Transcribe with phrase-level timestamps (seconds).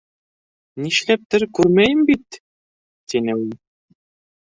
[0.85, 2.39] —Нишләптер күрмәйем бит,
[3.13, 3.45] —тине ул.